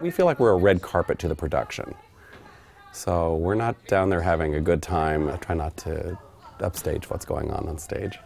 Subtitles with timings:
[0.00, 1.94] We feel like we're a red carpet to the production.
[2.92, 5.28] So we're not down there having a good time.
[5.28, 6.18] I try not to
[6.60, 8.18] upstage what's going on on stage.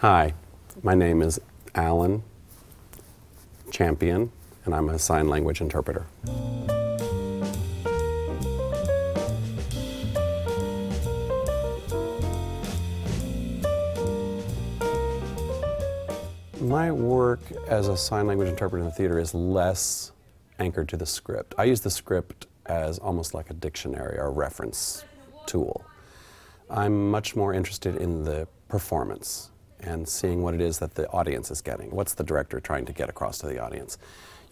[0.00, 0.34] Hi,
[0.82, 1.40] my name is
[1.74, 2.22] Alan
[3.70, 4.30] Champion,
[4.64, 6.06] and I'm a sign language interpreter.
[16.60, 20.12] My work as a sign language interpreter in the theater is less
[20.62, 21.54] anchored to the script.
[21.58, 25.04] I use the script as almost like a dictionary or a reference
[25.46, 25.84] tool.
[26.70, 31.50] I'm much more interested in the performance and seeing what it is that the audience
[31.50, 31.90] is getting.
[31.90, 33.98] What's the director trying to get across to the audience?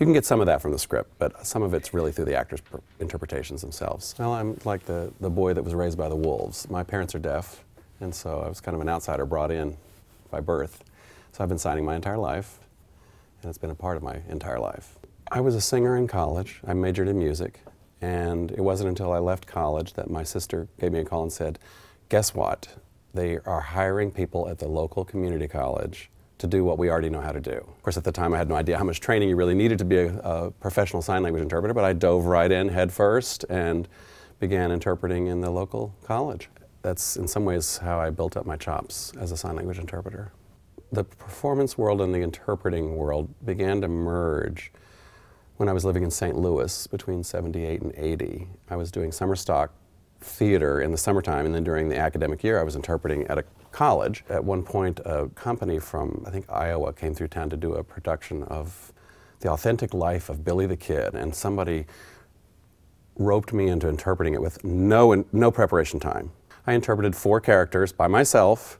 [0.00, 2.24] You can get some of that from the script, but some of it's really through
[2.24, 2.60] the actors'
[2.98, 4.14] interpretations themselves.
[4.18, 6.68] Well, I'm like the, the boy that was raised by the wolves.
[6.68, 7.62] My parents are deaf,
[8.00, 9.76] and so I was kind of an outsider brought in
[10.30, 10.82] by birth.
[11.32, 12.58] So I've been signing my entire life,
[13.42, 14.98] and it's been a part of my entire life.
[15.32, 16.60] I was a singer in college.
[16.66, 17.60] I majored in music,
[18.00, 21.32] and it wasn't until I left college that my sister gave me a call and
[21.32, 21.60] said,
[22.08, 22.68] Guess what?
[23.14, 27.20] They are hiring people at the local community college to do what we already know
[27.20, 27.52] how to do.
[27.52, 29.78] Of course, at the time, I had no idea how much training you really needed
[29.78, 33.44] to be a, a professional sign language interpreter, but I dove right in head first
[33.48, 33.86] and
[34.40, 36.48] began interpreting in the local college.
[36.82, 40.32] That's in some ways how I built up my chops as a sign language interpreter
[40.92, 44.72] the performance world and the interpreting world began to merge
[45.60, 46.38] when I was living in St.
[46.38, 48.48] Louis between 78 and 80.
[48.70, 49.74] I was doing summer stock
[50.22, 53.44] theater in the summertime, and then during the academic year, I was interpreting at a
[53.70, 54.24] college.
[54.30, 57.84] At one point, a company from, I think, Iowa came through town to do a
[57.84, 58.94] production of
[59.40, 61.84] The Authentic Life of Billy the Kid, and somebody
[63.16, 66.32] roped me into interpreting it with no, no preparation time.
[66.66, 68.79] I interpreted four characters by myself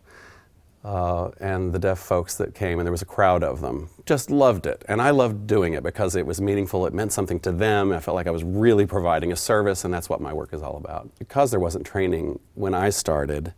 [0.85, 3.91] uh, and the deaf folks that came, and there was a crowd of them.
[4.07, 4.83] Just loved it.
[4.89, 7.93] And I loved doing it because it was meaningful, it meant something to them.
[7.93, 10.63] I felt like I was really providing a service, and that's what my work is
[10.63, 11.11] all about.
[11.19, 13.53] Because there wasn't training when I started,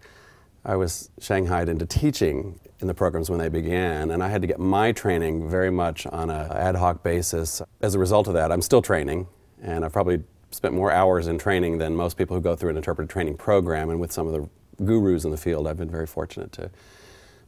[0.64, 4.48] I was shanghaied into teaching in the programs when they began, and I had to
[4.48, 7.63] get my training very much on an ad hoc basis.
[7.80, 9.29] As a result of that, I'm still training,
[9.63, 12.77] and I've probably spent more hours in training than most people who go through an
[12.77, 16.07] interpretive training program, and with some of the gurus in the field, I've been very
[16.07, 16.70] fortunate to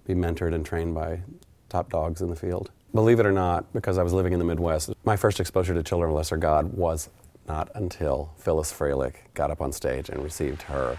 [0.06, 1.22] be mentored and trained by
[1.68, 2.70] top dogs in the field.
[2.94, 5.82] Believe it or not, because I was living in the Midwest, my first exposure to
[5.82, 7.08] Children of Lesser God was
[7.48, 10.98] not until Phyllis Frelich got up on stage and received her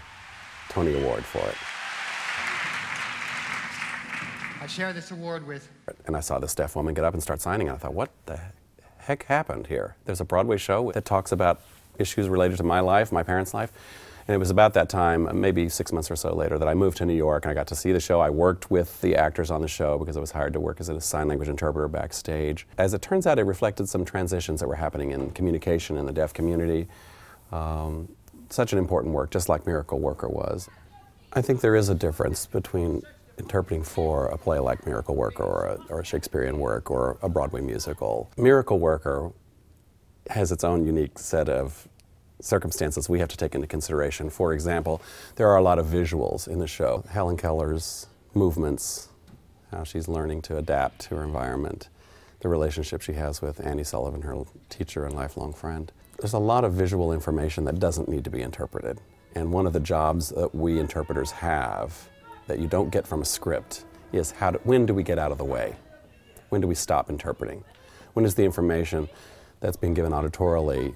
[0.68, 1.54] Tony Award for it.
[4.60, 5.68] I share this award with.
[6.06, 8.10] And I saw this deaf woman get up and start signing, and I thought, what
[8.26, 8.40] the
[8.98, 9.96] heck happened here?
[10.04, 11.60] There's a Broadway show that talks about
[11.98, 13.72] issues related to my life, my parents' life.
[14.28, 16.96] And it was about that time, maybe six months or so later, that I moved
[16.98, 18.20] to New York and I got to see the show.
[18.20, 20.88] I worked with the actors on the show because I was hired to work as
[20.88, 22.66] a sign language interpreter backstage.
[22.76, 26.12] As it turns out, it reflected some transitions that were happening in communication in the
[26.12, 26.88] deaf community.
[27.52, 28.08] Um,
[28.50, 30.68] such an important work, just like Miracle Worker was.
[31.32, 33.02] I think there is a difference between
[33.38, 37.28] interpreting for a play like Miracle Worker or a, or a Shakespearean work or a
[37.28, 38.30] Broadway musical.
[38.36, 39.32] Miracle Worker
[40.30, 41.86] has its own unique set of
[42.40, 44.30] circumstances we have to take into consideration.
[44.30, 45.00] For example,
[45.36, 47.04] there are a lot of visuals in the show.
[47.10, 49.08] Helen Keller's movements,
[49.70, 51.88] how she's learning to adapt to her environment,
[52.40, 55.90] the relationship she has with Annie Sullivan, her teacher and lifelong friend.
[56.18, 59.00] There's a lot of visual information that doesn't need to be interpreted.
[59.34, 62.08] And one of the jobs that we interpreters have
[62.46, 65.38] that you don't get from a script is how when do we get out of
[65.38, 65.76] the way?
[66.48, 67.64] When do we stop interpreting?
[68.14, 69.08] When is the information
[69.60, 70.94] that's being given auditorily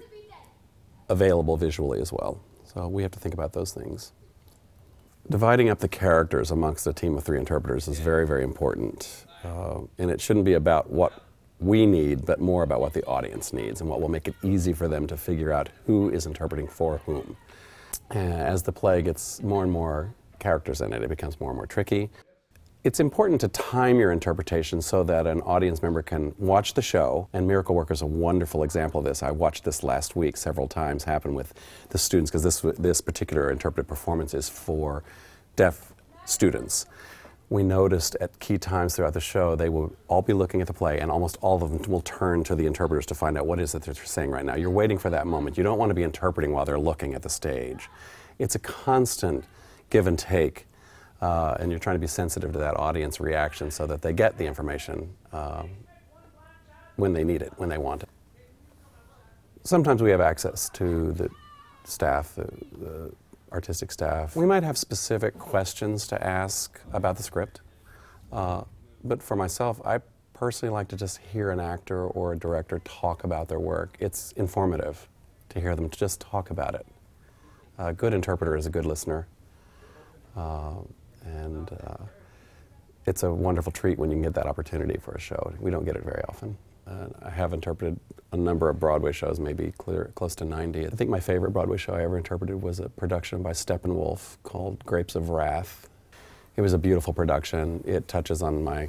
[1.11, 2.41] available visually as well.
[2.65, 4.13] So we have to think about those things.
[5.29, 9.27] Dividing up the characters amongst a team of three interpreters is very, very important.
[9.45, 11.25] Uh, and it shouldn't be about what
[11.59, 14.73] we need, but more about what the audience needs and what will make it easy
[14.73, 17.37] for them to figure out who is interpreting for whom.
[18.11, 21.67] As the play gets more and more characters in it, it becomes more and more
[21.67, 22.09] tricky
[22.83, 27.29] it's important to time your interpretation so that an audience member can watch the show.
[27.33, 29.23] And Miracle Worker is a wonderful example of this.
[29.23, 31.53] I watched this last week several times happen with
[31.91, 35.05] the students because this, this particular interpretive performance is for
[35.57, 35.93] deaf
[36.25, 36.87] students.
[37.51, 40.73] We noticed at key times throughout the show, they will all be looking at the
[40.73, 43.59] play, and almost all of them will turn to the interpreters to find out what
[43.59, 44.55] is it that they're saying right now.
[44.55, 45.59] You're waiting for that moment.
[45.59, 47.91] You don't want to be interpreting while they're looking at the stage.
[48.39, 49.45] It's a constant
[49.91, 50.67] give and take
[51.21, 54.39] uh, and you're trying to be sensitive to that audience reaction so that they get
[54.39, 55.71] the information um,
[56.97, 58.09] when they need it, when they want it.
[59.63, 61.29] Sometimes we have access to the
[61.85, 63.13] staff, the, the
[63.53, 64.37] artistic staff.
[64.37, 67.61] We might have specific questions to ask about the script,
[68.33, 68.63] uh,
[69.05, 70.01] but for myself, I
[70.33, 73.97] personally like to just hear an actor or a director talk about their work.
[74.01, 75.07] It's informative
[75.51, 76.87] to hear them just talk about it.
[77.77, 79.27] A good interpreter is a good listener.
[80.35, 80.77] Uh,
[81.25, 82.05] and uh,
[83.07, 85.53] it's a wonderful treat when you can get that opportunity for a show.
[85.61, 86.57] We don't get it very often.
[86.87, 87.99] Uh, I have interpreted
[88.33, 90.87] a number of Broadway shows, maybe clear, close to 90.
[90.87, 94.85] I think my favorite Broadway show I ever interpreted was a production by Steppenwolf called
[94.85, 95.89] Grapes of Wrath.
[96.57, 97.83] It was a beautiful production.
[97.87, 98.89] It touches on my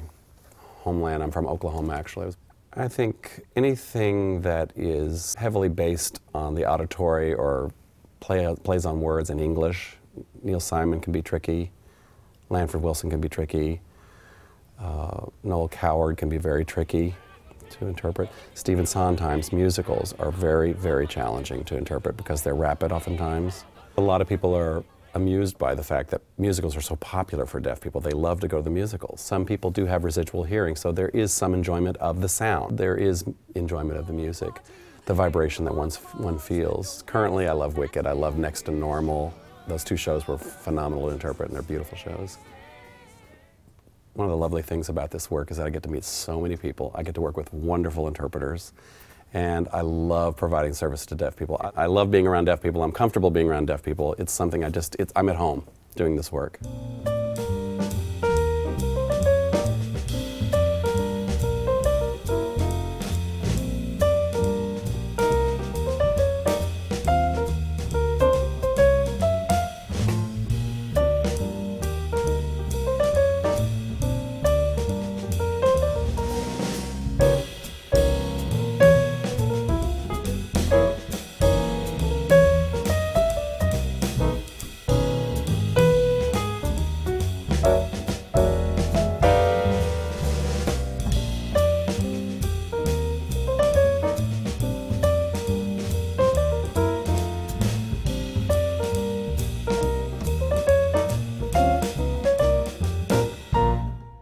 [0.82, 1.22] homeland.
[1.22, 2.32] I'm from Oklahoma, actually.
[2.74, 7.70] I think anything that is heavily based on the auditory or
[8.20, 9.96] play, plays on words in English,
[10.42, 11.70] Neil Simon can be tricky,
[12.52, 13.80] Lanford Wilson can be tricky,
[14.78, 17.14] uh, Noel Coward can be very tricky
[17.70, 18.28] to interpret.
[18.54, 23.64] Stephen Sondheim's musicals are very, very challenging to interpret because they're rapid oftentimes.
[23.96, 24.84] A lot of people are
[25.14, 28.00] amused by the fact that musicals are so popular for deaf people.
[28.00, 29.20] They love to go to the musicals.
[29.20, 32.78] Some people do have residual hearing, so there is some enjoyment of the sound.
[32.78, 33.24] There is
[33.54, 34.60] enjoyment of the music,
[35.06, 37.02] the vibration that one's, one feels.
[37.06, 38.06] Currently, I love Wicked.
[38.06, 39.34] I love Next to Normal.
[39.68, 42.38] Those two shows were phenomenal to interpret, and they're beautiful shows.
[44.14, 46.40] One of the lovely things about this work is that I get to meet so
[46.40, 46.92] many people.
[46.94, 48.72] I get to work with wonderful interpreters
[49.32, 51.58] and I love providing service to deaf people.
[51.60, 52.82] I, I love being around deaf people.
[52.82, 54.14] I'm comfortable being around deaf people.
[54.18, 55.64] It's something I just, I'm at home
[55.96, 56.58] doing this work.